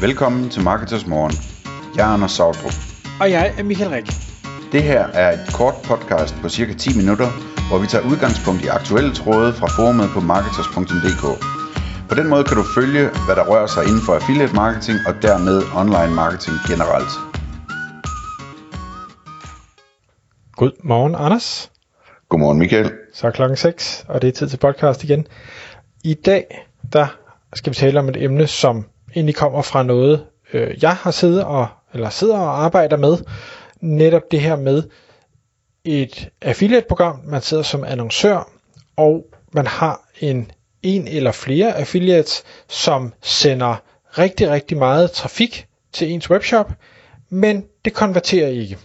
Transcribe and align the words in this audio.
Velkommen 0.00 0.50
til 0.50 0.62
Marketers 0.62 1.06
Morgen. 1.06 1.34
Jeg 1.96 2.08
er 2.08 2.12
Anders 2.14 2.32
Sautrup. 2.32 2.76
Og 3.20 3.30
jeg 3.30 3.54
er 3.58 3.62
Michael 3.62 3.90
Rik. 3.90 4.08
Det 4.72 4.82
her 4.82 5.02
er 5.22 5.28
et 5.32 5.44
kort 5.58 5.74
podcast 5.84 6.34
på 6.42 6.48
cirka 6.48 6.72
10 6.72 6.96
minutter, 7.00 7.28
hvor 7.68 7.78
vi 7.82 7.86
tager 7.86 8.04
udgangspunkt 8.10 8.60
i 8.64 8.68
aktuelle 8.78 9.12
tråde 9.14 9.52
fra 9.52 9.68
forumet 9.76 10.08
på 10.14 10.20
marketers.dk. 10.20 11.24
På 12.08 12.14
den 12.14 12.26
måde 12.32 12.44
kan 12.44 12.56
du 12.56 12.64
følge, 12.78 13.04
hvad 13.26 13.36
der 13.38 13.44
rører 13.50 13.70
sig 13.74 13.82
inden 13.88 14.02
for 14.06 14.12
affiliate 14.18 14.54
marketing 14.54 14.98
og 15.08 15.14
dermed 15.26 15.56
online 15.80 16.14
marketing 16.22 16.56
generelt. 16.70 17.12
God 20.60 20.74
morgen, 20.92 21.14
Anders. 21.24 21.70
Godmorgen 22.28 22.58
Michael. 22.58 22.88
Så 23.14 23.26
er 23.26 23.30
klokken 23.30 23.56
6, 23.56 24.04
og 24.08 24.22
det 24.22 24.28
er 24.28 24.32
tid 24.32 24.48
til 24.48 24.58
podcast 24.66 25.04
igen. 25.04 25.26
I 26.04 26.14
dag, 26.14 26.44
der 26.92 27.06
skal 27.54 27.70
vi 27.70 27.74
tale 27.74 27.98
om 27.98 28.08
et 28.08 28.22
emne, 28.22 28.46
som 28.46 28.84
egentlig 29.14 29.34
kommer 29.34 29.62
fra 29.62 29.82
noget, 29.82 30.26
øh, 30.52 30.82
jeg 30.82 30.96
har 30.96 31.10
siddet 31.10 31.44
og, 31.44 31.66
eller 31.94 32.10
sidder 32.10 32.38
og 32.38 32.64
arbejder 32.64 32.96
med. 32.96 33.16
Netop 33.80 34.22
det 34.30 34.40
her 34.40 34.56
med 34.56 34.82
et 35.84 36.28
affiliate-program, 36.42 37.20
man 37.24 37.42
sidder 37.42 37.62
som 37.62 37.84
annoncør, 37.84 38.50
og 38.96 39.24
man 39.52 39.66
har 39.66 40.08
en 40.20 40.50
en 40.82 41.08
eller 41.08 41.32
flere 41.32 41.76
affiliates, 41.76 42.44
som 42.68 43.12
sender 43.22 43.76
rigtig, 44.18 44.50
rigtig 44.50 44.76
meget 44.76 45.10
trafik 45.10 45.66
til 45.92 46.10
ens 46.12 46.30
webshop, 46.30 46.72
men 47.28 47.64
det 47.84 47.92
konverterer 47.94 48.48
ikke. 48.48 48.78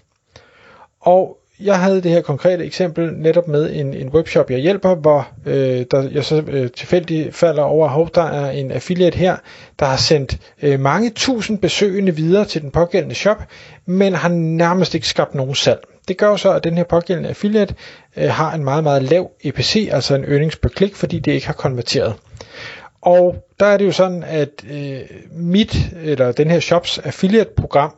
Og 1.00 1.38
jeg 1.60 1.80
havde 1.80 2.02
det 2.02 2.12
her 2.12 2.22
konkrete 2.22 2.66
eksempel 2.66 3.14
netop 3.14 3.48
med 3.48 3.74
en, 3.74 3.94
en 3.94 4.10
webshop, 4.10 4.52
jeg 4.52 4.60
hjælper, 4.60 4.96
hvor 4.96 5.28
øh, 5.46 5.86
der, 5.92 6.10
jeg 6.12 6.26
så 6.26 6.44
øh, 6.48 6.72
tilfældigt 6.72 7.36
falder 7.36 7.64
over, 7.64 8.06
at 8.06 8.16
der 8.16 8.24
er 8.24 8.52
en 8.52 8.72
affiliate 8.72 9.18
her, 9.18 9.38
der 9.80 9.86
har 9.86 9.98
sendt 9.98 10.38
øh, 10.62 10.80
mange 10.80 11.10
tusind 11.10 11.60
besøgende 11.60 12.16
videre 12.16 12.46
til 12.46 12.62
den 12.62 12.72
pågældende 12.72 13.16
shop, 13.16 13.44
men 13.86 14.14
har 14.14 14.30
nærmest 14.30 14.96
ikke 14.96 15.08
skabt 15.08 15.36
nogen 15.36 15.56
salg. 15.56 15.80
Det 16.08 16.18
gør 16.18 16.36
så, 16.36 16.54
at 16.54 16.64
den 16.64 16.78
her 16.78 16.84
pågældende 16.84 17.30
affiliate 17.30 17.76
øh, 18.18 18.30
har 18.30 18.54
en 18.54 18.64
meget, 18.64 18.84
meget 18.84 19.04
lav 19.04 19.32
EPC, 19.44 19.90
altså 19.92 20.16
en 20.16 20.24
earnings 20.24 20.56
per 20.56 20.70
klik, 20.70 20.96
fordi 20.96 21.20
det 21.20 21.32
ikke 21.32 21.48
har 21.48 21.54
konverteret. 21.54 22.14
Og 23.02 23.36
der 23.60 23.66
er 23.66 23.78
det 23.78 23.86
jo 23.86 23.92
sådan, 23.92 24.24
at 24.24 24.50
øh, 24.72 25.00
mit, 25.32 25.78
eller 26.04 26.32
den 26.32 26.52
her 26.52 26.60
shops 26.60 27.00
affiliate-program, 27.00 27.94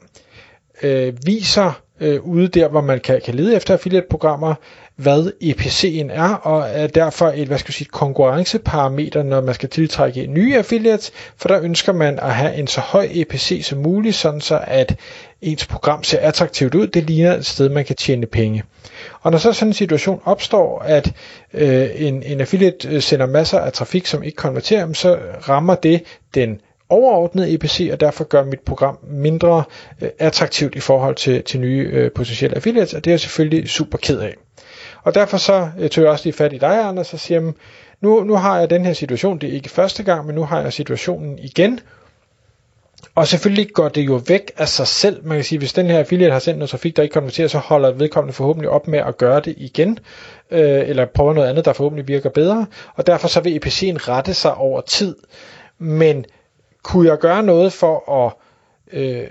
øh, 0.83 1.13
viser 1.25 1.81
øh, 1.99 2.21
ude 2.21 2.47
der, 2.47 2.67
hvor 2.67 2.81
man 2.81 2.99
kan, 2.99 3.21
kan 3.25 3.33
lede 3.35 3.55
efter 3.55 3.73
affiliate-programmer, 3.73 4.55
hvad 4.95 5.31
EPC'en 5.43 6.11
er, 6.11 6.33
og 6.33 6.67
er 6.69 6.87
derfor 6.87 7.27
et, 7.35 7.47
hvad 7.47 7.57
skal 7.57 7.69
jeg 7.69 7.73
sige, 7.73 7.87
konkurrenceparameter, 7.91 9.23
når 9.23 9.41
man 9.41 9.55
skal 9.55 9.69
tiltrække 9.69 10.27
nye 10.27 10.57
affiliates, 10.57 11.11
for 11.37 11.47
der 11.47 11.61
ønsker 11.61 11.93
man 11.93 12.19
at 12.19 12.33
have 12.35 12.55
en 12.55 12.67
så 12.67 12.81
høj 12.81 13.07
EPC 13.11 13.61
som 13.65 13.79
muligt, 13.79 14.15
sådan 14.15 14.41
så 14.41 14.59
at 14.67 14.95
ens 15.41 15.67
program 15.67 16.03
ser 16.03 16.19
attraktivt 16.19 16.75
ud. 16.75 16.87
Det 16.87 17.03
ligner 17.03 17.33
et 17.33 17.45
sted, 17.45 17.69
man 17.69 17.85
kan 17.85 17.95
tjene 17.95 18.25
penge. 18.25 18.63
Og 19.21 19.31
når 19.31 19.37
så 19.37 19.53
sådan 19.53 19.69
en 19.69 19.73
situation 19.73 20.21
opstår, 20.25 20.79
at 20.79 21.13
øh, 21.53 21.89
en, 21.95 22.23
en 22.23 22.41
affiliate 22.41 22.87
øh, 22.89 23.01
sender 23.01 23.25
masser 23.25 23.59
af 23.59 23.73
trafik, 23.73 24.05
som 24.05 24.23
ikke 24.23 24.35
konverterer, 24.35 24.93
så 24.93 25.17
rammer 25.49 25.75
det 25.75 26.03
den 26.35 26.59
overordnet 26.89 27.53
EPC, 27.53 27.89
og 27.91 27.99
derfor 27.99 28.23
gør 28.23 28.43
mit 28.43 28.59
program 28.59 28.97
mindre 29.03 29.63
øh, 30.01 30.09
attraktivt 30.19 30.75
i 30.75 30.79
forhold 30.79 31.15
til, 31.15 31.43
til 31.43 31.59
nye 31.59 31.89
øh, 31.93 32.11
potentielle 32.11 32.55
affiliates, 32.55 32.93
og 32.93 33.05
det 33.05 33.11
er 33.11 33.13
jeg 33.13 33.19
selvfølgelig 33.19 33.69
super 33.69 33.97
ked 33.97 34.19
af. 34.19 34.35
Og 35.03 35.15
derfor 35.15 35.37
så 35.37 35.69
øh, 35.79 35.89
tog 35.89 36.03
jeg 36.03 36.11
også 36.11 36.25
lige 36.25 36.33
fat 36.33 36.53
i 36.53 36.57
dig, 36.57 36.79
Anders, 36.87 37.13
og 37.13 37.19
siger, 37.19 37.51
nu, 38.01 38.23
nu 38.23 38.35
har 38.35 38.59
jeg 38.59 38.69
den 38.69 38.85
her 38.85 38.93
situation, 38.93 39.37
det 39.37 39.49
er 39.49 39.53
ikke 39.53 39.69
første 39.69 40.03
gang, 40.03 40.25
men 40.25 40.35
nu 40.35 40.43
har 40.43 40.61
jeg 40.61 40.73
situationen 40.73 41.39
igen, 41.39 41.79
og 43.15 43.27
selvfølgelig 43.27 43.73
går 43.73 43.89
det 43.89 44.01
jo 44.01 44.21
væk 44.27 44.51
af 44.57 44.69
sig 44.69 44.87
selv. 44.87 45.25
Man 45.25 45.37
kan 45.37 45.43
sige, 45.43 45.59
hvis 45.59 45.73
den 45.73 45.85
her 45.85 45.99
affiliate 45.99 46.31
har 46.31 46.39
sendt 46.39 46.59
noget 46.59 46.69
trafik, 46.69 46.95
der 46.95 47.03
ikke 47.03 47.13
konverterer, 47.13 47.47
så 47.47 47.57
holder 47.57 47.91
vedkommende 47.91 48.33
forhåbentlig 48.33 48.69
op 48.69 48.87
med 48.87 48.99
at 48.99 49.17
gøre 49.17 49.39
det 49.39 49.53
igen, 49.57 49.99
øh, 50.51 50.89
eller 50.89 51.05
prøver 51.05 51.33
noget 51.33 51.49
andet, 51.49 51.65
der 51.65 51.73
forhåbentlig 51.73 52.07
virker 52.07 52.29
bedre. 52.29 52.65
Og 52.95 53.07
derfor 53.07 53.27
så 53.27 53.39
vil 53.41 53.59
EPC'en 53.65 54.09
rette 54.09 54.33
sig 54.33 54.55
over 54.55 54.81
tid. 54.81 55.15
Men 55.79 56.25
kunne 56.85 57.09
jeg 57.09 57.19
gøre 57.19 57.43
noget 57.43 57.73
for 57.73 58.25
at 58.25 58.33
øh, 58.99 59.27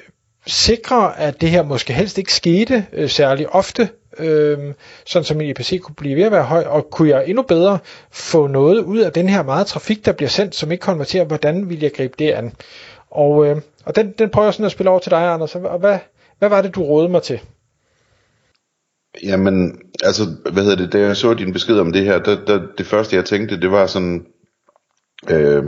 sikre, 0.47 1.19
at 1.19 1.41
det 1.41 1.51
her 1.51 1.63
måske 1.63 1.93
helst 1.93 2.19
ikke 2.19 2.33
skete 2.33 2.87
øh, 2.93 3.09
særlig 3.09 3.49
ofte, 3.49 3.89
øh, 4.19 4.59
sådan 5.07 5.25
som 5.25 5.37
min 5.37 5.51
EPC 5.51 5.81
kunne 5.81 5.95
blive 5.95 6.17
ved 6.17 6.23
at 6.23 6.33
være 6.33 6.45
høj, 6.45 6.65
og 6.65 6.91
kunne 6.91 7.09
jeg 7.09 7.25
endnu 7.27 7.43
bedre 7.43 7.79
få 8.11 8.47
noget 8.47 8.81
ud 8.81 8.99
af 8.99 9.13
den 9.13 9.29
her 9.29 9.43
meget 9.43 9.67
trafik, 9.67 10.05
der 10.05 10.13
bliver 10.13 10.29
sendt, 10.29 10.55
som 10.55 10.73
ikke 10.73 10.83
konverterer, 10.83 11.25
hvordan 11.25 11.69
vil 11.69 11.81
jeg 11.81 11.93
gribe 11.93 12.15
det 12.19 12.31
an? 12.31 12.53
Og, 13.11 13.47
øh, 13.47 13.57
og 13.85 13.97
den, 13.97 14.15
den 14.19 14.31
prøver 14.31 14.47
jeg 14.47 14.55
sådan 14.55 14.67
at 14.67 14.73
spille 14.73 14.91
over 14.91 15.01
til 15.01 15.11
dig, 15.11 15.33
Anders. 15.33 15.55
Og 15.55 15.79
hvad, 15.79 15.99
hvad 16.39 16.49
var 16.49 16.63
det, 16.63 16.75
du 16.75 16.83
rådede 16.83 17.11
mig 17.11 17.23
til? 17.23 17.41
Jamen, 19.23 19.79
altså, 20.05 20.23
hvad 20.53 20.63
hedder 20.63 20.77
det, 20.77 20.93
da 20.93 20.99
jeg 20.99 21.17
så 21.17 21.35
din 21.35 21.53
besked 21.53 21.79
om 21.79 21.93
det 21.93 22.05
her, 22.05 22.19
der, 22.19 22.45
der, 22.45 22.67
det 22.79 22.87
første 22.87 23.17
jeg 23.17 23.25
tænkte, 23.25 23.61
det 23.61 23.71
var 23.71 23.87
sådan, 23.87 24.27
øh, 25.31 25.65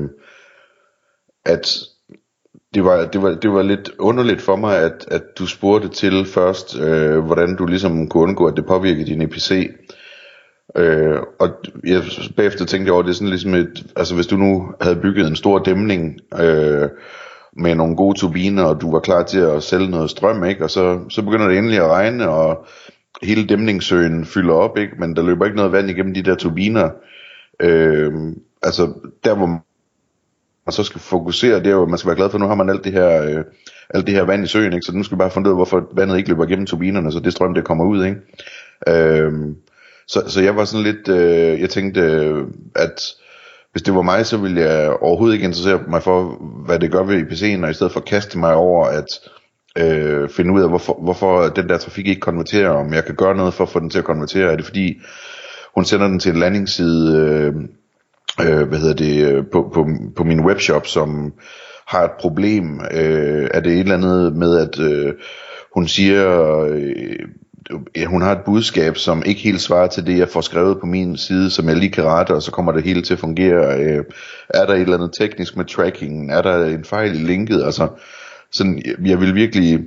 at 1.46 1.78
det 2.74 2.84
var, 2.84 3.06
det, 3.06 3.22
var, 3.22 3.34
det 3.34 3.52
var 3.52 3.62
lidt 3.62 3.90
underligt 3.98 4.42
for 4.42 4.56
mig, 4.56 4.78
at, 4.78 5.04
at 5.08 5.22
du 5.38 5.46
spurgte 5.46 5.88
til 5.88 6.24
først, 6.24 6.78
øh, 6.78 7.18
hvordan 7.18 7.56
du 7.56 7.66
ligesom 7.66 8.08
kunne 8.08 8.22
undgå, 8.22 8.46
at 8.46 8.56
det 8.56 8.66
påvirkede 8.66 9.06
din 9.06 9.22
EPC. 9.22 9.70
Øh, 10.76 11.18
og 11.38 11.48
jeg 11.84 12.02
bagefter 12.36 12.64
tænkte 12.64 12.88
jeg 12.88 12.94
over, 12.94 13.02
det 13.02 13.10
er 13.10 13.14
sådan 13.14 13.28
ligesom 13.28 13.54
et, 13.54 13.84
altså 13.96 14.14
hvis 14.14 14.26
du 14.26 14.36
nu 14.36 14.72
havde 14.80 14.96
bygget 14.96 15.26
en 15.26 15.36
stor 15.36 15.58
dæmning, 15.58 16.20
øh, 16.40 16.88
med 17.56 17.74
nogle 17.74 17.96
gode 17.96 18.18
turbiner, 18.18 18.62
og 18.62 18.80
du 18.80 18.92
var 18.92 19.00
klar 19.00 19.22
til 19.22 19.38
at 19.38 19.62
sælge 19.62 19.90
noget 19.90 20.10
strøm, 20.10 20.44
ikke? 20.44 20.64
og 20.64 20.70
så, 20.70 21.00
så 21.10 21.22
begynder 21.22 21.48
det 21.48 21.58
endelig 21.58 21.78
at 21.78 21.90
regne, 21.90 22.28
og 22.28 22.66
hele 23.22 23.46
dæmningssøen 23.46 24.24
fylder 24.24 24.54
op, 24.54 24.78
ikke? 24.78 24.92
men 24.98 25.16
der 25.16 25.22
løber 25.22 25.44
ikke 25.44 25.56
noget 25.56 25.72
vand 25.72 25.90
igennem 25.90 26.14
de 26.14 26.22
der 26.22 26.34
turbiner. 26.34 26.90
Øh, 27.60 28.12
altså 28.62 28.92
der 29.24 29.34
hvor 29.34 29.64
man 30.66 30.72
så 30.72 30.84
skal 30.84 31.00
fokusere, 31.00 31.58
det 31.58 31.66
er 31.66 31.70
jo, 31.70 31.86
man 31.86 31.98
skal 31.98 32.08
være 32.08 32.16
glad 32.16 32.30
for, 32.30 32.38
nu 32.38 32.46
har 32.46 32.54
man 32.54 32.70
alt 32.70 32.84
det 32.84 32.92
her, 32.92 33.22
øh, 33.22 33.44
alt 33.90 34.06
det 34.06 34.14
her 34.14 34.22
vand 34.22 34.44
i 34.44 34.46
søen, 34.46 34.72
ikke? 34.72 34.86
så 34.86 34.92
nu 34.92 35.02
skal 35.02 35.16
vi 35.16 35.18
bare 35.18 35.30
finde 35.30 35.48
ud 35.48 35.52
af, 35.52 35.58
hvorfor 35.58 35.88
vandet 35.92 36.16
ikke 36.16 36.28
løber 36.28 36.46
gennem 36.46 36.66
turbinerne, 36.66 37.12
så 37.12 37.20
det 37.20 37.32
strøm, 37.32 37.54
det 37.54 37.64
kommer 37.64 37.84
ud. 37.84 38.04
Ikke? 38.04 38.18
Øh, 38.88 39.32
så, 40.08 40.22
så 40.26 40.40
jeg 40.42 40.56
var 40.56 40.64
sådan 40.64 40.84
lidt, 40.84 41.08
øh, 41.08 41.60
jeg 41.60 41.70
tænkte, 41.70 42.00
øh, 42.00 42.44
at 42.74 43.14
hvis 43.72 43.82
det 43.82 43.94
var 43.94 44.02
mig, 44.02 44.26
så 44.26 44.36
ville 44.36 44.60
jeg 44.60 44.90
overhovedet 44.90 45.34
ikke 45.34 45.46
interessere 45.46 45.80
mig 45.88 46.02
for, 46.02 46.42
hvad 46.66 46.78
det 46.78 46.92
gør 46.92 47.02
ved 47.02 47.22
IPC'en, 47.22 47.64
og 47.64 47.70
i 47.70 47.74
stedet 47.74 47.92
for 47.92 48.00
kaste 48.00 48.38
mig 48.38 48.54
over 48.54 48.86
at 48.86 49.20
øh, 49.78 50.28
finde 50.28 50.52
ud 50.52 50.60
af, 50.60 50.68
hvorfor, 50.68 50.98
hvorfor 51.02 51.48
den 51.48 51.68
der 51.68 51.78
trafik 51.78 52.06
ikke 52.06 52.20
konverterer, 52.20 52.70
om 52.70 52.92
jeg 52.92 53.04
kan 53.04 53.14
gøre 53.14 53.36
noget 53.36 53.54
for 53.54 53.64
at 53.64 53.70
få 53.70 53.80
den 53.80 53.90
til 53.90 53.98
at 53.98 54.04
konvertere. 54.04 54.52
Er 54.52 54.56
det 54.56 54.64
fordi, 54.64 55.00
hun 55.74 55.84
sender 55.84 56.08
den 56.08 56.18
til 56.18 56.32
en 56.32 56.38
landingsside, 56.38 57.16
øh, 57.16 57.54
øh, 58.40 58.68
hvad 58.68 58.78
hedder 58.78 58.94
det, 58.94 59.24
øh, 59.24 59.44
på, 59.52 59.70
på, 59.74 59.88
på 60.16 60.24
min 60.24 60.40
webshop, 60.40 60.86
som 60.86 61.32
har 61.86 62.04
et 62.04 62.10
problem? 62.20 62.80
Øh, 62.90 63.48
er 63.54 63.60
det 63.60 63.72
et 63.72 63.78
eller 63.80 63.94
andet 63.94 64.36
med, 64.36 64.58
at 64.58 64.80
øh, 64.80 65.12
hun 65.74 65.88
siger... 65.88 66.60
Øh, 66.60 67.18
øh, 67.96 68.04
hun 68.06 68.22
har 68.22 68.32
et 68.32 68.44
budskab, 68.44 68.96
som 68.96 69.22
ikke 69.26 69.40
helt 69.40 69.60
svarer 69.60 69.86
til 69.86 70.06
det, 70.06 70.18
jeg 70.18 70.28
får 70.28 70.40
skrevet 70.40 70.80
på 70.80 70.86
min 70.86 71.16
side, 71.16 71.50
som 71.50 71.68
jeg 71.68 71.76
lige 71.76 71.92
kan 71.92 72.04
rette, 72.04 72.34
og 72.34 72.42
så 72.42 72.50
kommer 72.50 72.72
det 72.72 72.82
hele 72.82 73.02
til 73.02 73.14
at 73.14 73.20
fungere. 73.20 73.80
Øh, 73.80 74.04
er 74.48 74.66
der 74.66 74.74
et 74.74 74.80
eller 74.80 74.94
andet 74.94 75.12
teknisk 75.20 75.56
med 75.56 75.64
trackingen? 75.64 76.30
Er 76.30 76.42
der 76.42 76.64
en 76.64 76.84
fejl 76.84 77.14
i 77.14 77.24
linket? 77.24 77.64
Altså, 77.64 77.88
sådan, 78.50 78.82
jeg 79.04 79.20
vil 79.20 79.34
virkelig, 79.34 79.80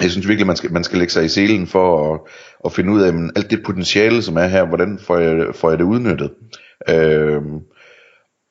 jeg 0.00 0.10
synes 0.10 0.28
virkelig, 0.28 0.46
man 0.46 0.56
skal, 0.56 0.72
man 0.72 0.84
skal 0.84 0.98
lægge 0.98 1.12
sig 1.12 1.24
i 1.24 1.28
selen 1.28 1.66
for 1.66 2.14
at, 2.14 2.20
at 2.64 2.72
finde 2.72 2.92
ud 2.92 3.00
af, 3.00 3.12
men 3.12 3.30
alt 3.36 3.50
det 3.50 3.62
potentiale, 3.62 4.22
som 4.22 4.36
er 4.36 4.46
her, 4.46 4.66
hvordan 4.66 4.98
får 4.98 5.18
jeg, 5.18 5.54
får 5.54 5.70
jeg 5.70 5.78
det 5.78 5.84
udnyttet? 5.84 6.30
Øh, 6.30 6.69
Øhm, 6.88 7.60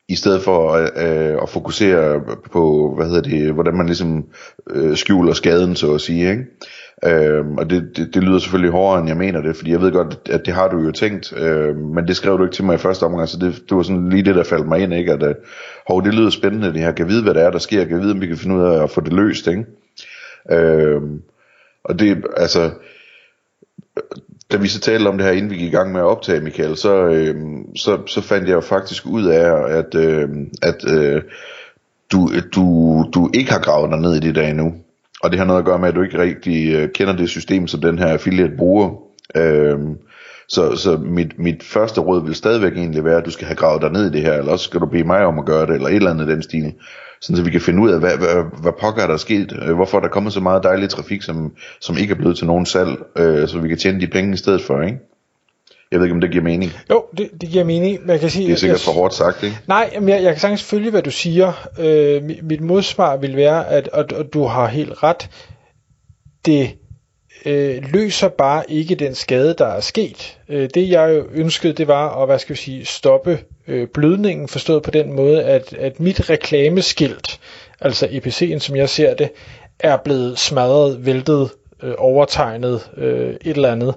i 0.10 0.16
stedet 0.16 0.42
for 0.42 0.72
øh, 0.74 1.38
at 1.44 1.50
fokusere 1.50 2.22
på, 2.52 2.94
hvad 2.96 3.06
hedder 3.06 3.22
det, 3.22 3.54
hvordan 3.54 3.78
man 3.78 3.86
ligesom 3.86 4.26
øh, 4.70 4.98
skjuler 4.98 5.34
skaden, 5.34 5.76
så 5.76 5.94
at 5.94 6.02
sige, 6.02 6.30
ikke? 6.31 6.46
Øhm, 7.06 7.58
og 7.58 7.70
det, 7.70 7.98
det, 7.98 8.14
det 8.14 8.24
lyder 8.24 8.40
selvfølgelig 8.40 8.72
hårdere, 8.72 9.00
end 9.00 9.08
jeg 9.08 9.18
mener 9.18 9.42
det, 9.42 9.56
fordi 9.56 9.72
jeg 9.72 9.81
ved 9.81 9.92
godt, 9.92 10.30
at 10.30 10.46
det 10.46 10.54
har 10.54 10.68
du 10.68 10.80
jo 10.80 10.92
tænkt, 10.92 11.34
øh, 11.38 11.76
men 11.76 12.08
det 12.08 12.16
skrev 12.16 12.38
du 12.38 12.44
ikke 12.44 12.56
til 12.56 12.66
mig 12.66 12.76
i 12.76 12.78
første 12.78 13.04
omgang, 13.04 13.30
så 13.30 13.38
det, 13.40 13.64
det 13.70 13.78
var 13.78 13.84
sådan 13.84 14.10
lige 14.10 14.24
det, 14.24 14.36
der 14.36 14.44
faldt 14.44 14.68
mig 14.68 14.80
ind, 14.80 14.94
ikke? 14.94 15.14
At, 15.14 15.24
øh, 15.24 15.36
hov, 15.88 16.04
det 16.04 16.14
lyder 16.14 16.30
spændende, 16.30 16.74
det 16.74 16.82
her, 16.82 16.92
kan 16.92 17.08
vide, 17.08 17.24
hvad 17.24 17.34
det 17.34 17.44
er, 17.44 17.52
der 17.52 17.60
sker, 17.60 17.86
kan 17.86 18.02
vide, 18.02 18.12
om 18.12 18.22
vi 18.22 18.28
kan 18.28 18.38
finde 18.38 18.56
ud 18.56 18.64
af 18.64 18.84
at 18.84 18.90
få 18.92 19.02
det 19.02 19.14
løst, 19.14 19.48
ikke? 19.48 19.66
Øhm, 20.52 21.22
og 21.84 22.00
det, 22.00 22.25
altså, 22.38 22.72
da 24.51 24.57
vi 24.57 24.68
så 24.68 24.80
talte 24.80 25.07
om 25.07 25.18
det 25.18 25.25
her, 25.25 25.34
inden 25.34 25.51
vi 25.51 25.56
gik 25.56 25.68
i 25.68 25.75
gang 25.75 25.92
med 25.92 26.01
at 26.01 26.06
optage, 26.06 26.42
Michael, 26.42 26.78
så, 26.78 27.06
øh, 27.06 27.36
så, 27.75 28.00
så 28.07 28.22
fandt 28.22 28.48
jeg 28.48 28.56
jo 28.56 28.62
faktisk 28.62 29.06
ud 29.06 29.25
af, 29.25 29.78
at, 29.78 29.96
øh, 29.96 30.30
at 30.62 30.90
øh, 30.90 31.22
du, 32.12 32.30
du, 32.56 32.66
du 33.13 33.30
ikke 33.34 33.51
har 33.51 33.60
gravet 33.60 33.92
dig 33.92 34.00
ned 34.00 34.16
i 34.16 34.19
det 34.19 34.36
der 34.36 34.48
endnu. 34.48 34.74
Og 35.24 35.31
det 35.31 35.40
har 35.40 35.46
noget 35.46 35.60
at 35.60 35.66
gøre 35.66 35.80
med, 35.80 35.88
at 35.88 35.96
du 35.96 36.01
ikke 36.01 36.22
rigtig 36.22 36.74
øh, 36.74 36.90
kender 36.96 37.16
det 37.16 37.30
system, 37.30 37.68
som 37.68 37.81
den 37.81 38.00
her 38.00 38.07
affiliate 38.07 38.57
bruger. 38.57 38.90
Øh, 39.36 39.80
så 40.48 40.75
så 40.75 40.98
mit, 40.98 41.40
mit 41.40 41.63
første 41.63 42.01
råd 42.01 42.25
vil 42.25 42.36
stadigvæk 42.36 42.74
egentlig 42.74 43.06
være, 43.06 43.18
at 43.18 43.25
du 43.25 43.31
skal 43.31 43.48
have 43.48 43.56
gravet 43.56 43.81
dig 43.81 43.92
ned 43.92 44.06
i 44.06 44.13
det 44.13 44.22
her, 44.22 44.34
eller 44.34 44.51
også 44.51 44.66
skal 44.66 44.80
du 44.80 44.86
bede 44.86 45.04
mig 45.04 45.25
om 45.25 45.40
at 45.40 45.46
gøre 45.46 45.66
det, 45.66 45.75
eller 45.75 45.88
et 45.88 45.96
eller 45.96 46.12
andet 46.12 46.30
i 46.30 46.31
den 46.31 46.44
stil 46.44 46.74
sådan 47.21 47.36
så 47.36 47.44
vi 47.44 47.51
kan 47.51 47.62
finde 47.62 47.81
ud 47.81 47.89
af, 47.92 48.00
hvad, 48.00 48.18
hvad, 48.18 48.62
hvad 48.62 48.71
pokker 48.81 49.04
er 49.04 49.07
der 49.07 49.18
sket, 49.18 49.54
øh, 49.62 49.75
hvorfor 49.75 49.98
er 49.98 50.01
der 50.01 50.10
kommet 50.10 50.33
så 50.33 50.39
meget 50.39 50.63
dejlig 50.63 50.89
trafik, 50.89 51.21
som, 51.21 51.54
som 51.81 51.98
ikke 51.98 52.12
er 52.12 52.16
blevet 52.16 52.38
til 52.38 52.48
nogen 52.48 52.66
salg, 52.66 52.98
øh, 53.18 53.48
så 53.48 53.60
vi 53.60 53.68
kan 53.68 53.77
tjene 53.77 54.01
de 54.01 54.07
penge 54.07 54.33
i 54.33 54.38
stedet 54.38 54.62
for, 54.62 54.81
ikke? 54.81 55.00
Jeg 55.92 56.00
ved 56.00 56.06
ikke, 56.06 56.13
om 56.13 56.21
det 56.21 56.31
giver 56.31 56.44
mening. 56.44 56.71
Jo, 56.89 57.06
det, 57.18 57.30
det 57.42 57.50
giver 57.50 57.63
mening. 57.63 58.00
Men 58.01 58.10
jeg 58.10 58.19
kan 58.19 58.30
sige, 58.30 58.48
Det 58.48 58.54
er 58.54 58.57
sikkert 58.57 58.80
jeg, 58.80 58.86
for 58.86 58.92
hårdt 58.92 59.13
sagt, 59.13 59.44
ikke? 59.44 59.57
Nej, 59.68 59.98
men 60.00 60.10
jeg, 60.10 60.24
jeg 60.24 60.33
kan 60.33 60.39
sagtens 60.39 60.63
følge, 60.63 60.92
hvad 60.92 61.01
du 61.01 61.12
siger. 61.12 61.69
Øh, 61.80 62.24
mit, 62.24 62.44
mit 62.44 62.62
modsvar 62.62 63.18
vil 63.18 63.36
være, 63.36 63.68
at 63.68 63.88
og, 63.88 64.06
og 64.15 64.33
du 64.33 64.44
har 64.44 64.68
helt 64.68 65.04
ret. 65.04 65.30
Det 66.45 66.69
øh, 67.45 67.83
løser 67.94 68.27
bare 68.27 68.72
ikke 68.72 68.95
den 68.95 69.15
skade, 69.15 69.56
der 69.57 69.65
er 69.65 69.80
sket. 69.80 70.38
Øh, 70.50 70.69
det 70.74 70.89
jeg 70.89 71.15
jo 71.15 71.27
ønskede, 71.31 71.74
det 71.74 71.88
var 71.88 72.22
at 72.22 72.27
hvad 72.27 72.39
skal 72.39 72.56
vi 72.56 72.60
sige, 72.60 72.86
stoppe 72.86 73.39
øh, 73.69 73.88
blødningen, 73.88 74.48
forstået 74.48 74.83
på 74.83 74.92
den 74.92 75.13
måde, 75.13 75.44
at, 75.44 75.74
at 75.74 76.00
mit 76.00 76.30
reklameskilt, 76.30 77.39
altså 77.81 78.06
EPC'en, 78.06 78.60
som 78.60 78.75
jeg 78.75 78.89
ser 78.89 79.13
det, 79.13 79.30
er 79.80 79.98
blevet 79.98 80.39
smadret, 80.39 81.06
væltet, 81.06 81.50
øh, 81.83 81.94
overtegnet, 81.98 82.89
øh, 82.98 83.30
et 83.30 83.56
eller 83.56 83.71
andet. 83.71 83.95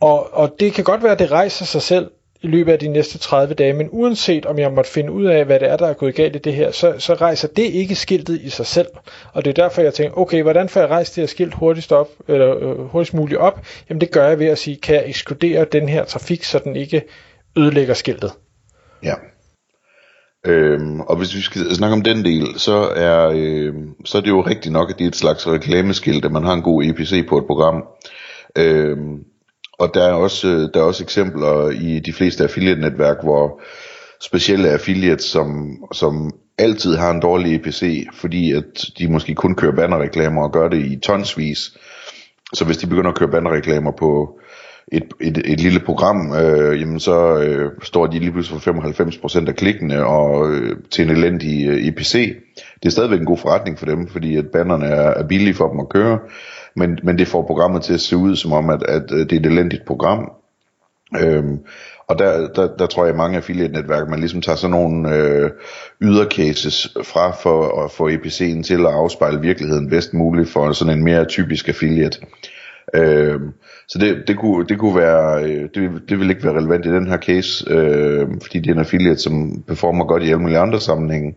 Og, 0.00 0.34
og 0.34 0.54
det 0.60 0.72
kan 0.72 0.84
godt 0.84 1.02
være, 1.02 1.12
at 1.12 1.18
det 1.18 1.30
rejser 1.30 1.64
sig 1.64 1.82
selv 1.82 2.10
i 2.42 2.46
løbet 2.46 2.72
af 2.72 2.78
de 2.78 2.88
næste 2.88 3.18
30 3.18 3.54
dage, 3.54 3.72
men 3.72 3.88
uanset 3.92 4.46
om 4.46 4.58
jeg 4.58 4.72
måtte 4.72 4.90
finde 4.90 5.12
ud 5.12 5.24
af, 5.24 5.44
hvad 5.44 5.60
det 5.60 5.68
er, 5.68 5.76
der 5.76 5.86
er 5.86 5.92
gået 5.92 6.14
galt 6.14 6.36
i 6.36 6.38
det 6.38 6.54
her, 6.54 6.70
så, 6.70 6.94
så 6.98 7.14
rejser 7.14 7.48
det 7.48 7.62
ikke 7.62 7.94
skiltet 7.94 8.40
i 8.40 8.50
sig 8.50 8.66
selv. 8.66 8.88
Og 9.32 9.44
det 9.44 9.50
er 9.50 9.62
derfor, 9.62 9.82
jeg 9.82 9.94
tænker, 9.94 10.18
okay, 10.18 10.42
hvordan 10.42 10.68
får 10.68 10.80
jeg 10.80 10.90
rejst 10.90 11.16
det 11.16 11.22
her 11.22 11.26
skilt 11.26 11.54
hurtigst, 11.54 11.92
op, 11.92 12.08
eller, 12.28 12.56
øh, 12.56 12.78
hurtigst 12.78 13.14
muligt 13.14 13.40
op? 13.40 13.60
Jamen 13.88 14.00
det 14.00 14.10
gør 14.10 14.28
jeg 14.28 14.38
ved 14.38 14.46
at 14.46 14.58
sige, 14.58 14.76
kan 14.76 14.94
jeg 14.94 15.04
ekskludere 15.06 15.66
den 15.72 15.88
her 15.88 16.04
trafik, 16.04 16.44
så 16.44 16.58
den 16.58 16.76
ikke 16.76 17.02
ødelægger 17.56 17.94
skiltet? 17.94 18.32
Ja. 19.04 19.14
Øhm, 20.46 21.00
og 21.00 21.16
hvis 21.16 21.34
vi 21.34 21.40
skal 21.40 21.74
snakke 21.74 21.94
om 21.94 22.02
den 22.02 22.24
del, 22.24 22.58
så 22.58 22.92
er, 22.96 23.32
øh, 23.34 23.74
så 24.04 24.18
er 24.18 24.22
det 24.22 24.28
jo 24.28 24.40
rigtigt 24.40 24.72
nok, 24.72 24.90
at 24.90 24.98
det 24.98 25.04
er 25.04 25.08
et 25.08 25.16
slags 25.16 25.46
reklameskilt, 25.46 26.24
at 26.24 26.32
man 26.32 26.44
har 26.44 26.52
en 26.52 26.62
god 26.62 26.84
EPC 26.84 27.26
på 27.28 27.38
et 27.38 27.46
program. 27.46 27.84
Øhm, 28.58 29.24
og 29.78 29.94
der 29.94 30.04
er 30.04 30.12
også 30.12 30.48
øh, 30.48 30.68
der 30.74 30.80
er 30.80 30.84
også 30.84 31.02
eksempler 31.02 31.70
i 31.70 32.00
de 32.00 32.12
fleste 32.12 32.44
affiliate-netværk, 32.44 33.16
hvor 33.22 33.60
specielle 34.20 34.68
affiliates, 34.68 35.24
som, 35.24 35.78
som 35.92 36.30
altid 36.58 36.96
har 36.96 37.10
en 37.10 37.20
dårlig 37.20 37.54
EPC, 37.54 38.06
fordi 38.12 38.52
at 38.52 38.84
de 38.98 39.08
måske 39.08 39.34
kun 39.34 39.54
kører 39.54 39.76
bannerreklamer 39.76 40.42
og 40.42 40.52
gør 40.52 40.68
det 40.68 40.86
i 40.86 40.98
tonsvis. 40.98 41.76
Så 42.52 42.64
hvis 42.64 42.76
de 42.76 42.86
begynder 42.86 43.10
at 43.10 43.16
køre 43.18 43.30
bannerreklamer 43.30 43.92
på 43.98 44.38
et, 44.92 45.14
et, 45.20 45.38
et 45.44 45.60
lille 45.60 45.80
program, 45.80 46.32
øh, 46.32 46.80
jamen 46.80 47.00
så 47.00 47.38
øh, 47.38 47.72
står 47.82 48.06
de 48.06 48.18
lige 48.18 48.32
pludselig 48.32 48.62
for 48.62 48.70
95% 48.70 49.48
af 49.48 49.56
klikkene 49.56 50.06
og 50.06 50.50
øh, 50.50 50.76
til 50.90 51.04
en 51.04 51.16
elendig 51.16 51.68
øh, 51.68 51.86
EPC. 51.86 52.36
Det 52.82 52.86
er 52.86 52.90
stadigvæk 52.90 53.20
en 53.20 53.26
god 53.26 53.38
forretning 53.38 53.78
for 53.78 53.86
dem, 53.86 54.08
fordi 54.08 54.36
at 54.36 54.46
bannerne 54.46 54.86
er, 54.86 55.10
er 55.10 55.26
billige 55.26 55.54
for 55.54 55.70
dem 55.70 55.80
at 55.80 55.88
køre, 55.88 56.18
men, 56.76 56.98
men 57.02 57.18
det 57.18 57.28
får 57.28 57.46
programmet 57.46 57.82
til 57.82 57.94
at 57.94 58.00
se 58.00 58.16
ud 58.16 58.36
som 58.36 58.52
om, 58.52 58.70
at, 58.70 58.82
at 58.82 59.12
øh, 59.12 59.18
det 59.18 59.32
er 59.32 59.40
et 59.40 59.46
elendigt 59.46 59.84
program. 59.86 60.32
Øhm, 61.20 61.58
og 62.08 62.18
der, 62.18 62.48
der, 62.48 62.76
der 62.76 62.86
tror 62.86 63.04
jeg, 63.04 63.10
at 63.10 63.16
mange 63.16 63.36
affiliate-netværk, 63.36 64.08
man 64.08 64.18
ligesom 64.20 64.40
tager 64.40 64.56
sådan 64.56 64.70
nogle 64.70 65.16
øh, 65.16 65.50
ydercases 66.00 66.96
fra 67.04 67.30
for 67.30 67.84
at 67.84 67.90
få 67.90 68.08
EPC'en 68.10 68.62
til 68.62 68.80
at 68.80 68.92
afspejle 68.92 69.40
virkeligheden 69.40 69.90
bedst 69.90 70.14
muligt 70.14 70.48
for 70.50 70.72
sådan 70.72 70.98
en 70.98 71.04
mere 71.04 71.24
typisk 71.24 71.68
affiliate. 71.68 72.20
Øh, 72.94 73.40
så 73.88 73.98
det, 73.98 74.24
det, 74.26 74.38
kunne, 74.38 74.66
det 74.66 74.78
kunne 74.78 74.96
være, 74.96 75.44
øh, 75.44 75.68
det, 75.74 76.02
det 76.08 76.20
vil 76.20 76.30
ikke 76.30 76.44
være 76.44 76.56
relevant 76.56 76.86
i 76.86 76.94
den 76.94 77.06
her 77.06 77.18
case, 77.18 77.70
øh, 77.70 78.28
fordi 78.42 78.60
det 78.60 78.70
er 78.70 78.74
en 78.74 78.80
affiliate, 78.80 79.20
som 79.20 79.62
performer 79.66 80.04
godt 80.04 80.22
i 80.22 80.26
alle 80.26 80.40
mulige 80.40 80.58
andre 80.58 80.80
sammenhænge. 80.80 81.34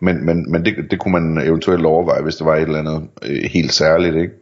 Men, 0.00 0.26
men, 0.26 0.52
men 0.52 0.64
det, 0.64 0.74
det 0.90 0.98
kunne 0.98 1.20
man 1.20 1.46
eventuelt 1.46 1.86
overveje, 1.86 2.22
hvis 2.22 2.36
det 2.36 2.46
var 2.46 2.56
et 2.56 2.62
eller 2.62 2.78
andet 2.78 3.08
øh, 3.22 3.42
helt 3.52 3.72
særligt, 3.72 4.16
ikke? 4.16 4.34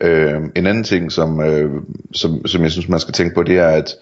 Øh, 0.00 0.40
en 0.56 0.66
anden 0.66 0.84
ting, 0.84 1.12
som, 1.12 1.40
øh, 1.40 1.70
som, 2.12 2.46
som 2.46 2.62
jeg 2.62 2.70
synes, 2.70 2.88
man 2.88 3.00
skal 3.00 3.14
tænke 3.14 3.34
på, 3.34 3.42
det 3.42 3.58
er, 3.58 3.68
at 3.68 3.94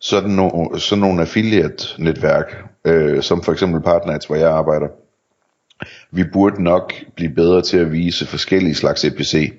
sådan, 0.00 0.30
no, 0.30 0.76
sådan 0.78 1.00
nogle 1.00 1.20
affiliate-netværk, 1.20 2.64
øh, 2.84 3.22
som 3.22 3.42
for 3.42 3.52
eksempel 3.52 3.82
Partners, 3.82 4.24
hvor 4.24 4.36
jeg 4.36 4.50
arbejder, 4.50 4.88
vi 6.10 6.24
burde 6.32 6.62
nok 6.62 6.92
blive 7.16 7.34
bedre 7.34 7.62
til 7.62 7.78
at 7.78 7.92
vise 7.92 8.26
forskellige 8.26 8.74
slags 8.74 9.04
EPC. 9.04 9.52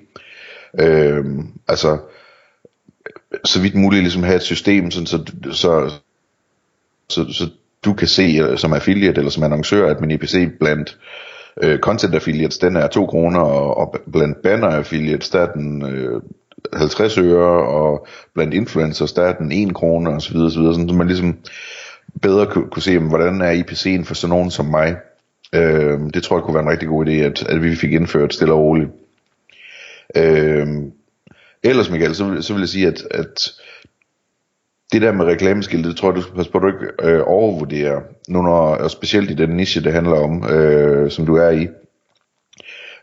Øh, 0.78 1.24
altså, 1.68 1.98
så 3.44 3.60
vidt 3.60 3.74
muligt 3.74 4.02
ligesom 4.02 4.22
have 4.22 4.36
et 4.36 4.42
system, 4.42 4.90
sådan, 4.90 5.06
så, 5.06 5.24
så, 5.52 5.92
så, 7.08 7.32
så 7.32 7.48
du 7.84 7.92
kan 7.92 8.08
se 8.08 8.22
øh, 8.22 8.58
som 8.58 8.72
affiliate 8.72 9.18
eller 9.18 9.30
som 9.30 9.42
annoncør, 9.42 9.90
at 9.90 10.00
min 10.00 10.10
IPC 10.10 10.48
blandt 10.60 10.98
øh, 11.62 11.78
content 11.78 12.14
affiliates, 12.14 12.58
den 12.58 12.76
er 12.76 12.86
2 12.86 13.06
kroner, 13.06 13.40
og, 13.40 13.76
og 13.76 14.00
blandt 14.12 14.42
banner 14.42 14.68
affiliates, 14.68 15.30
der 15.30 15.40
er 15.40 15.52
den 15.52 15.84
øh, 15.84 16.22
50 16.72 17.18
øre, 17.18 17.66
og 17.66 18.06
blandt 18.34 18.54
influencers, 18.54 19.12
der 19.12 19.22
er 19.22 19.32
den 19.32 19.52
1 19.52 19.74
kroner, 19.74 20.16
osv., 20.16 20.36
osv., 20.36 20.52
sådan, 20.52 20.88
så 20.88 20.94
man 20.94 21.06
ligesom 21.06 21.38
bedre 22.22 22.46
kunne, 22.46 22.68
kunne 22.70 22.82
se, 22.82 22.98
hvordan 22.98 23.40
er 23.40 23.52
IPC'en 23.52 24.04
for 24.04 24.14
sådan 24.14 24.36
nogen 24.36 24.50
som 24.50 24.66
mig. 24.66 24.96
Øh, 25.54 26.00
det 26.14 26.22
tror 26.22 26.36
jeg 26.36 26.44
kunne 26.44 26.54
være 26.54 26.62
en 26.62 26.70
rigtig 26.70 26.88
god 26.88 27.06
idé, 27.06 27.10
at, 27.10 27.46
at 27.48 27.62
vi 27.62 27.76
fik 27.76 27.92
indført 27.92 28.34
stille 28.34 28.54
og 28.54 28.60
roligt. 28.60 28.90
Øh, 30.16 30.66
ellers, 31.62 31.90
Michael, 31.90 32.14
så, 32.14 32.36
så 32.40 32.52
vil 32.52 32.60
jeg 32.60 32.68
sige, 32.68 32.86
at, 32.86 33.02
at 33.10 33.52
det 34.92 35.02
der 35.02 35.12
med 35.12 35.24
reklameskilte, 35.24 35.88
det 35.88 35.96
tror 35.96 36.08
jeg, 36.08 36.16
du 36.16 36.22
skal 36.22 36.34
passe 36.36 36.52
på, 36.52 36.58
at 36.58 36.62
du 36.62 36.68
ikke 36.68 36.92
øh, 37.02 37.22
overvurderer, 37.26 38.00
nu 38.28 38.42
når, 38.42 38.74
og 38.74 38.90
specielt 38.90 39.30
i 39.30 39.34
den 39.34 39.50
niche, 39.50 39.82
det 39.84 39.92
handler 39.92 40.16
om, 40.16 40.50
øh, 40.50 41.10
som 41.10 41.26
du 41.26 41.36
er 41.36 41.50
i, 41.50 41.68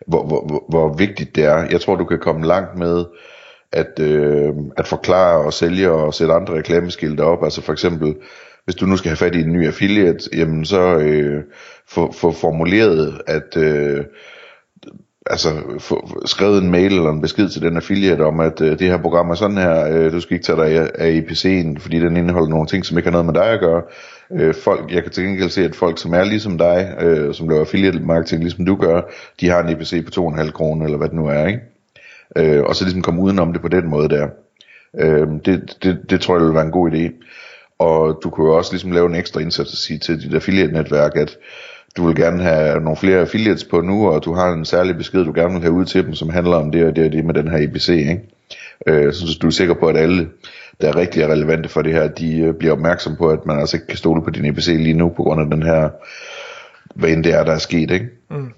hvor, 0.08 0.28
hvor, 0.28 0.46
hvor, 0.48 0.66
hvor 0.70 0.94
vigtigt 0.98 1.36
det 1.36 1.44
er. 1.44 1.68
Jeg 1.72 1.82
tror, 1.82 1.96
du 1.96 2.06
kan 2.06 2.20
komme 2.20 2.48
langt 2.48 2.78
med 2.78 3.06
at, 3.72 4.00
øh, 4.00 4.54
at 4.78 4.88
forklare 4.88 5.38
og 5.38 5.54
sælge 5.54 5.92
og 5.92 6.14
sætte 6.14 6.34
andre 6.34 6.54
reklameskilte 6.54 7.22
op. 7.22 7.44
Altså 7.44 7.62
for 7.62 7.74
eksempel, 7.74 8.16
hvis 8.66 8.76
du 8.76 8.86
nu 8.86 8.98
skal 8.98 9.10
have 9.10 9.18
fat 9.18 9.36
i 9.36 9.42
en 9.42 9.54
ny 9.54 9.68
affiliate, 9.68 10.30
jamen 10.34 10.66
så 10.66 10.98
øh, 10.98 11.44
få, 11.88 12.12
få 12.12 12.32
formuleret, 12.32 13.22
at 13.28 13.58
øh, 13.58 14.06
altså 15.30 15.50
få 15.80 16.22
skrevet 16.26 16.64
en 16.64 16.72
mail 16.72 16.94
eller 16.94 17.12
en 17.12 17.22
besked 17.22 17.50
til 17.50 17.62
den 17.62 17.78
affiliate 17.78 18.22
om, 18.22 18.40
at 18.40 18.62
øh, 18.62 18.80
det 18.80 18.88
her 18.88 18.98
program 18.98 19.30
er 19.30 19.36
sådan 19.36 19.58
her, 19.58 19.88
øh, 19.88 20.12
du 20.12 20.20
skal 20.20 20.34
ikke 20.34 20.46
tage 20.46 20.62
dig 20.62 20.92
af, 20.96 21.20
EPC'en, 21.20 21.80
fordi 21.80 22.00
den 22.00 22.18
indeholder 22.18 22.50
nogle 22.50 22.68
ting, 22.68 22.86
som 22.86 22.98
ikke 22.98 23.08
har 23.08 23.12
noget 23.12 23.26
med 23.26 23.34
dig 23.34 23.50
at 23.50 23.60
gøre. 23.60 23.82
Øh, 24.32 24.56
folk, 24.56 24.92
jeg 24.92 25.04
kan 25.04 25.12
til 25.12 25.24
gengæld 25.24 25.50
se, 25.50 25.66
at 25.66 25.76
folk, 25.76 26.00
som 26.02 26.14
er 26.14 26.24
ligesom 26.24 26.58
dig, 26.58 26.96
øh, 27.00 27.34
som 27.34 27.50
laver 27.50 27.62
affiliate 27.62 28.00
marketing, 28.00 28.42
ligesom 28.42 28.66
du 28.66 28.76
gør, 28.76 29.02
de 29.40 29.50
har 29.50 29.64
en 29.64 29.70
EPC 29.70 30.06
på 30.06 30.22
2,5 30.22 30.52
kroner, 30.52 30.86
eller 30.86 30.98
hvad 30.98 31.08
det 31.08 31.16
nu 31.16 31.28
er, 31.28 31.48
ikke? 31.48 31.62
Øh, 32.36 32.64
og 32.64 32.76
så 32.76 32.84
ligesom 32.84 33.02
komme 33.02 33.22
udenom 33.22 33.54
det 33.54 33.62
på 33.62 33.68
den 33.68 33.90
måde 33.90 34.10
der. 34.10 34.28
Øh, 35.00 35.28
det, 35.46 35.78
det, 35.84 36.00
det 36.10 36.22
tror 36.22 36.38
jeg 36.38 36.46
vil 36.46 36.54
være 36.54 36.66
en 36.66 36.72
god 36.72 36.92
idé. 36.92 37.24
Og 37.80 38.20
du 38.24 38.30
kunne 38.30 38.48
jo 38.48 38.58
også 38.58 38.74
ligesom 38.74 38.92
lave 38.92 39.06
en 39.06 39.16
ekstra 39.16 39.40
indsats 39.42 39.72
og 39.72 39.78
sige 39.78 40.00
til 40.00 40.22
dit 40.22 40.34
affiliate-netværk, 40.34 41.16
at 41.16 41.38
du 41.98 42.08
vil 42.08 42.16
gerne 42.16 42.44
have 42.44 42.82
nogle 42.82 42.98
flere 42.98 43.20
affiliates 43.20 43.64
på 43.64 43.82
nu, 43.82 44.08
og 44.08 44.26
du 44.26 44.34
har 44.34 44.54
en 44.54 44.66
særlig 44.66 44.98
besked, 44.98 45.26
du 45.26 45.32
gerne 45.36 45.54
vil 45.54 45.62
have 45.62 45.74
ud 45.74 45.86
til 45.86 46.06
dem, 46.06 46.14
som 46.14 46.30
handler 46.30 46.56
om 46.56 46.72
det 46.72 46.86
og 46.86 46.96
det 46.96 47.06
og 47.06 47.12
det 47.12 47.26
med 47.26 47.34
den 47.34 47.48
her 47.48 47.58
EBC, 47.58 47.90
ikke? 47.90 48.22
Øh, 48.88 49.14
så 49.14 49.38
du 49.42 49.48
er 49.48 49.52
sikker 49.52 49.74
på, 49.74 49.88
at 49.88 49.98
alle, 49.98 50.30
der 50.82 50.88
er 50.88 50.96
rigtig 50.96 51.28
relevante 51.28 51.70
for 51.70 51.82
det 51.82 51.94
her, 51.94 52.08
de 52.08 52.40
øh, 52.40 52.54
bliver 52.54 52.74
opmærksom 52.74 53.16
på, 53.16 53.30
at 53.30 53.46
man 53.46 53.60
altså 53.60 53.78
ikke 53.78 53.88
kan 53.88 53.98
stole 53.98 54.22
på 54.22 54.30
din 54.30 54.46
EBC 54.46 54.68
lige 54.68 54.94
nu, 54.94 55.10
på 55.10 55.24
grund 55.24 55.42
af 55.42 55.48
den 55.48 55.64
her, 55.64 55.90
hvad 56.96 57.10
end 57.10 57.24
det 57.24 57.34
er, 57.34 57.44
der 57.44 57.52
er 57.52 57.58
sket, 57.58 57.92
ikke? 57.92 58.10
Mm. 58.30 58.52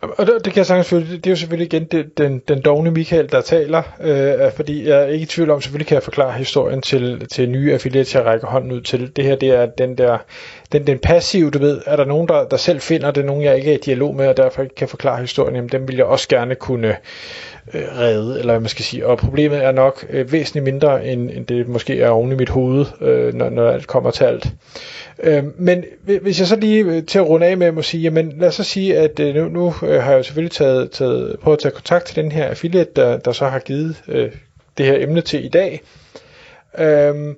Og 0.00 0.26
det, 0.26 0.34
det 0.44 0.52
kan 0.52 0.56
jeg 0.56 0.66
sagtens 0.66 0.88
føle, 0.88 1.06
Det 1.06 1.26
er 1.26 1.30
jo 1.30 1.36
selvfølgelig 1.36 1.74
igen 1.74 1.84
det, 1.84 2.18
den, 2.18 2.42
den 2.48 2.62
dogne 2.62 2.90
Michael, 2.90 3.32
der 3.32 3.40
taler, 3.40 3.82
øh, 4.00 4.52
fordi 4.52 4.88
jeg 4.88 5.02
er 5.02 5.06
ikke 5.06 5.22
i 5.22 5.26
tvivl 5.26 5.50
om, 5.50 5.60
selvfølgelig 5.60 5.86
kan 5.86 5.94
jeg 5.94 6.02
forklare 6.02 6.32
historien 6.32 6.82
til, 6.82 7.26
til 7.32 7.50
nye 7.50 7.72
affiliates, 7.72 8.14
jeg 8.14 8.24
rækker 8.24 8.46
hånden 8.46 8.72
ud 8.72 8.80
til. 8.80 9.16
Det 9.16 9.24
her, 9.24 9.36
det 9.36 9.48
er 9.48 9.66
den 9.66 9.98
der, 9.98 10.18
den, 10.72 10.86
den 10.86 10.98
passive, 10.98 11.50
du 11.50 11.58
ved, 11.58 11.80
er 11.86 11.96
der 11.96 12.04
nogen, 12.04 12.28
der, 12.28 12.48
der 12.48 12.56
selv 12.56 12.80
finder 12.80 13.10
det, 13.10 13.24
nogen 13.24 13.42
jeg 13.42 13.56
ikke 13.56 13.70
er 13.70 13.74
i 13.74 13.80
dialog 13.84 14.14
med, 14.14 14.28
og 14.28 14.36
derfor 14.36 14.62
ikke 14.62 14.74
kan 14.74 14.88
forklare 14.88 15.20
historien, 15.20 15.54
jamen 15.56 15.68
dem 15.68 15.88
vil 15.88 15.96
jeg 15.96 16.04
også 16.04 16.28
gerne 16.28 16.54
kunne 16.54 16.96
øh, 17.74 17.82
redde, 17.98 18.38
eller 18.38 18.52
hvad 18.52 18.60
man 18.60 18.68
skal 18.68 18.84
sige. 18.84 19.06
Og 19.06 19.18
problemet 19.18 19.64
er 19.64 19.72
nok 19.72 20.06
øh, 20.10 20.32
væsentligt 20.32 20.64
mindre, 20.64 21.06
end, 21.06 21.30
end 21.30 21.46
det 21.46 21.68
måske 21.68 22.00
er 22.00 22.08
oven 22.08 22.32
i 22.32 22.34
mit 22.34 22.48
hoved, 22.48 22.86
øh, 23.00 23.34
når, 23.34 23.50
når 23.50 23.70
alt 23.70 23.86
kommer 23.86 24.10
til 24.10 24.24
alt. 24.24 24.48
Øh, 25.22 25.44
men 25.58 25.84
hvis 26.22 26.38
jeg 26.38 26.46
så 26.48 26.56
lige 26.56 26.84
øh, 26.84 27.02
til 27.06 27.18
at 27.18 27.28
runde 27.28 27.46
af 27.46 27.56
med 27.56 27.78
at 27.78 27.84
sige, 27.84 28.02
jamen 28.02 28.32
lad 28.38 28.48
os 28.48 28.54
så 28.54 28.64
sige, 28.64 28.98
at 28.98 29.20
øh, 29.20 29.34
nu, 29.34 29.48
nu 29.48 29.74
øh, 29.82 30.02
har 30.02 30.10
jeg 30.10 30.18
jo 30.18 30.22
selvfølgelig 30.22 30.52
taget, 30.52 30.90
taget, 30.90 31.36
prøvet 31.40 31.56
at 31.56 31.62
tage 31.62 31.72
kontakt 31.72 32.06
til 32.06 32.16
den 32.16 32.32
her 32.32 32.44
affiliate, 32.44 32.90
der, 32.96 33.18
der 33.18 33.32
så 33.32 33.46
har 33.46 33.58
givet 33.58 34.02
øh, 34.08 34.30
det 34.78 34.86
her 34.86 35.02
emne 35.02 35.20
til 35.20 35.44
i 35.44 35.48
dag. 35.48 35.80
Øh, 36.78 37.34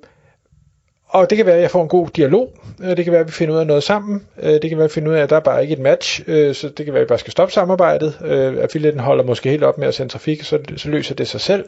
og 1.09 1.29
det 1.29 1.35
kan 1.35 1.45
være, 1.45 1.55
at 1.55 1.61
jeg 1.61 1.71
får 1.71 1.83
en 1.83 1.87
god 1.87 2.07
dialog. 2.15 2.53
Øh, 2.83 2.97
det 2.97 3.05
kan 3.05 3.11
være, 3.11 3.21
at 3.21 3.27
vi 3.27 3.31
finder 3.31 3.53
ud 3.55 3.59
af 3.59 3.67
noget 3.67 3.83
sammen. 3.83 4.27
Øh, 4.43 4.51
det 4.53 4.69
kan 4.69 4.77
være, 4.77 4.85
at 4.85 4.89
vi 4.89 4.93
finder 4.93 5.11
ud 5.11 5.15
af, 5.15 5.21
at 5.21 5.29
der 5.29 5.35
er 5.35 5.39
bare 5.39 5.61
ikke 5.61 5.73
et 5.73 5.79
match. 5.79 6.21
Øh, 6.27 6.55
så 6.55 6.69
det 6.69 6.85
kan 6.85 6.93
være, 6.93 7.01
at 7.01 7.05
vi 7.05 7.07
bare 7.07 7.19
skal 7.19 7.31
stoppe 7.31 7.53
samarbejdet. 7.53 8.17
Affiliaten 8.61 8.99
holder 8.99 9.23
måske 9.23 9.49
helt 9.49 9.63
op 9.63 9.77
med 9.77 9.87
at 9.87 9.93
sende 9.93 10.11
trafik, 10.11 10.43
så, 10.43 10.59
så 10.77 10.89
løser 10.89 11.15
det 11.15 11.27
sig 11.27 11.41
selv. 11.41 11.65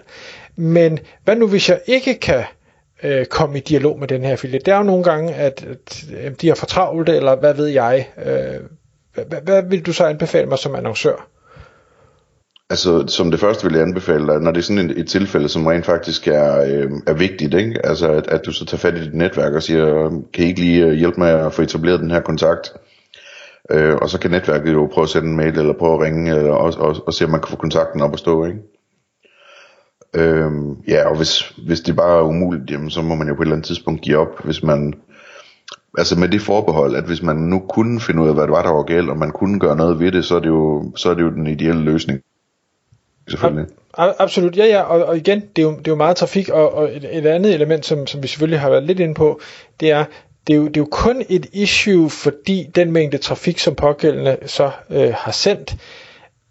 Men 0.56 1.00
hvad 1.24 1.36
nu, 1.36 1.48
hvis 1.48 1.70
jeg 1.70 1.80
ikke 1.88 2.20
kan 2.20 2.44
øh, 3.04 3.26
komme 3.26 3.58
i 3.58 3.62
dialog 3.62 4.00
med 4.00 4.08
den 4.08 4.24
her 4.24 4.32
affiliate. 4.32 4.66
Det 4.66 4.72
er 4.72 4.78
jo 4.78 4.84
nogle 4.84 5.04
gange, 5.04 5.34
at, 5.34 5.66
at 6.18 6.42
de 6.42 6.48
har 6.48 6.56
for 6.56 6.66
travlt, 6.66 7.10
eller 7.10 7.36
hvad 7.36 7.54
ved 7.54 7.68
jeg. 7.68 8.10
Øh, 8.26 8.60
hvad, 9.14 9.42
hvad 9.44 9.64
vil 9.64 9.86
du 9.86 9.94
så 9.94 10.06
anbefale 10.06 10.48
mig 10.48 10.58
som 10.58 10.76
annoncør? 10.76 11.30
Altså, 12.72 13.08
som 13.08 13.32
det 13.32 13.40
første 13.40 13.68
vil 13.68 13.74
jeg 13.74 13.84
anbefale 13.88 14.28
dig, 14.28 14.42
når 14.42 14.52
det 14.52 14.58
er 14.58 14.64
sådan 14.64 14.90
et, 14.90 15.00
et 15.00 15.08
tilfælde, 15.08 15.50
som 15.50 15.66
rent 15.66 15.86
faktisk 15.86 16.28
er, 16.28 16.62
øh, 16.62 16.92
er 17.08 17.14
vigtigt, 17.14 17.54
ikke? 17.54 17.86
Altså, 17.86 18.12
at, 18.12 18.28
at 18.28 18.46
du 18.46 18.52
så 18.52 18.66
tager 18.66 18.80
fat 18.80 18.98
i 18.98 19.04
dit 19.04 19.14
netværk 19.14 19.54
og 19.54 19.64
siger, 19.64 20.10
kan 20.34 20.44
I 20.44 20.48
ikke 20.48 20.60
lige 20.60 20.86
øh, 20.86 20.94
hjælpe 20.94 21.20
med 21.20 21.28
at 21.28 21.54
få 21.54 21.62
etableret 21.62 22.00
den 22.00 22.12
her 22.12 22.22
kontakt? 22.22 22.74
Øh, 23.72 23.96
og 23.96 24.10
så 24.10 24.20
kan 24.20 24.32
netværket 24.32 24.74
jo 24.74 24.90
prøve 24.94 25.04
at 25.04 25.10
sende 25.10 25.30
en 25.30 25.38
mail, 25.38 25.60
eller 25.60 25.74
prøve 25.74 25.94
at 25.94 26.00
ringe, 26.00 26.36
eller, 26.36 26.52
og, 26.52 26.74
og, 26.78 26.96
og 27.08 27.14
se, 27.14 27.26
om 27.26 27.32
man 27.32 27.42
kan 27.42 27.50
få 27.50 27.56
kontakten 27.56 28.02
op 28.02 28.14
at 28.14 28.20
stå, 28.20 28.46
ikke? 28.46 28.60
Øh, 30.14 30.52
ja, 30.88 31.10
og 31.10 31.18
hvis, 31.18 31.54
hvis 31.68 31.82
det 31.82 31.96
bare 31.96 32.18
er 32.18 32.24
umuligt, 32.24 32.72
jamen, 32.72 32.90
så 32.90 33.02
må 33.02 33.16
man 33.16 33.28
jo 33.28 33.34
på 33.34 33.42
et 33.42 33.46
eller 33.46 33.56
andet 33.56 33.68
tidspunkt 33.68 34.02
give 34.02 34.18
op, 34.18 34.44
hvis 34.44 34.64
man, 34.64 34.94
altså 35.98 36.20
med 36.20 36.30
det 36.30 36.42
forbehold, 36.42 36.96
at 36.96 37.04
hvis 37.04 37.22
man 37.22 37.36
nu 37.36 37.60
kunne 37.60 38.00
finde 38.00 38.22
ud 38.22 38.28
af, 38.28 38.34
hvad 38.34 38.44
det 38.44 38.52
var, 38.52 38.62
der 38.62 38.72
var 38.72 38.84
galt, 38.84 39.10
og 39.10 39.18
man 39.18 39.32
kunne 39.32 39.60
gøre 39.60 39.76
noget 39.76 40.00
ved 40.00 40.12
det, 40.12 40.26
så 40.26 40.36
er 40.36 40.40
det 40.40 40.48
jo, 40.48 40.92
så 40.96 41.10
er 41.10 41.14
det 41.14 41.22
jo 41.22 41.30
den 41.30 41.48
ideelle 41.48 41.82
løsning 41.82 42.22
selvfølgelig. 43.30 43.66
Absolut, 43.94 44.58
ja, 44.58 44.66
ja, 44.66 44.82
og, 44.82 45.06
og 45.06 45.18
igen, 45.18 45.40
det 45.56 45.62
er, 45.62 45.66
jo, 45.66 45.72
det 45.72 45.88
er 45.88 45.92
jo 45.92 45.96
meget 45.96 46.18
trafik, 46.18 46.50
og, 46.50 46.74
og 46.74 46.96
et, 46.96 47.18
et 47.18 47.26
andet 47.26 47.54
element, 47.54 47.86
som, 47.86 48.08
som 48.08 48.24
vi 48.24 48.28
selvfølgelig 48.28 48.60
har 48.60 48.70
været 48.70 48.84
lidt 48.84 49.00
inde 49.00 49.14
på, 49.14 49.40
det 49.80 49.92
er, 49.92 50.06
det 50.48 50.54
er, 50.54 50.58
jo, 50.58 50.68
det 50.68 50.78
er 50.78 50.82
jo 50.82 50.88
kun 50.92 51.24
et 51.30 51.46
issue, 51.54 52.10
fordi 52.10 52.70
den 52.76 52.92
mængde 52.92 53.18
trafik, 53.18 53.60
som 53.60 53.76
pågældende 53.76 54.38
så 54.46 54.72
øh, 54.90 55.14
har 55.14 55.32
sendt, 55.32 55.76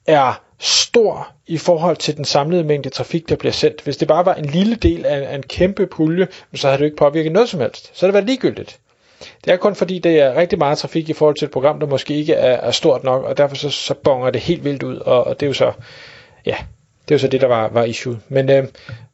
er 0.06 0.42
stor 0.58 1.28
i 1.47 1.58
forhold 1.58 1.97
til 1.97 2.16
den 2.16 2.25
samlede 2.25 2.64
mængde 2.64 2.88
trafik, 2.88 3.28
der 3.28 3.37
bliver 3.37 3.52
sendt. 3.52 3.82
Hvis 3.82 3.97
det 3.97 4.08
bare 4.08 4.26
var 4.26 4.35
en 4.35 4.44
lille 4.44 4.75
del 4.75 5.06
af, 5.06 5.32
af 5.32 5.35
en 5.35 5.42
kæmpe 5.42 5.87
pulje, 5.87 6.28
så 6.54 6.66
havde 6.66 6.78
det 6.78 6.80
jo 6.80 6.85
ikke 6.85 6.97
påvirket 6.97 7.32
noget 7.32 7.49
som 7.49 7.61
helst. 7.61 7.85
Så 7.85 8.06
havde 8.06 8.08
det 8.08 8.14
været 8.14 8.26
ligegyldigt. 8.26 8.78
Det 9.44 9.52
er 9.52 9.56
kun 9.56 9.75
fordi, 9.75 9.99
det 9.99 10.20
er 10.20 10.37
rigtig 10.37 10.58
meget 10.58 10.78
trafik 10.78 11.08
i 11.08 11.12
forhold 11.12 11.37
til 11.37 11.44
et 11.44 11.50
program, 11.50 11.80
der 11.80 11.87
måske 11.87 12.14
ikke 12.14 12.35
er, 12.35 12.56
er 12.56 12.70
stort 12.70 13.04
nok, 13.04 13.25
og 13.25 13.37
derfor 13.37 13.56
så, 13.56 13.70
så 13.70 13.94
bonger 13.94 14.30
det 14.30 14.40
helt 14.40 14.64
vildt 14.64 14.82
ud, 14.82 14.97
og, 14.97 15.26
og 15.26 15.40
det 15.40 15.47
er 15.47 15.50
jo 15.50 15.54
så 15.54 15.73
ja, 16.49 16.57
det 17.09 17.14
er 17.14 17.19
så 17.19 17.28
det, 17.28 17.40
der 17.40 17.47
var, 17.47 17.69
var 17.69 17.85
issue. 17.85 18.21
Men 18.28 18.50
øh, 18.50 18.64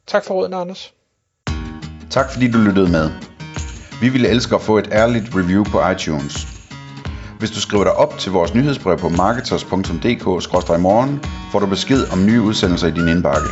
tak 0.07 0.25
for 0.25 0.33
råden, 0.33 0.53
Anders. 0.53 0.93
Tak 2.09 2.31
fordi 2.31 2.51
du 2.51 2.57
lyttede 2.57 2.91
med. 2.91 3.09
Vi 4.01 4.09
ville 4.09 4.29
elske 4.29 4.55
at 4.55 4.61
få 4.61 4.77
et 4.77 4.89
ærligt 4.91 5.35
review 5.35 5.63
på 5.63 5.89
iTunes. 5.89 6.47
Hvis 7.39 7.51
du 7.51 7.61
skriver 7.61 7.83
dig 7.83 7.93
op 7.93 8.17
til 8.17 8.31
vores 8.31 8.53
nyhedsbrev 8.53 8.97
på 8.97 9.09
marketers.dk-morgen, 9.09 11.23
får 11.51 11.59
du 11.59 11.65
besked 11.65 12.11
om 12.11 12.25
nye 12.25 12.41
udsendelser 12.41 12.87
i 12.87 12.91
din 12.91 13.07
indbakke. 13.07 13.47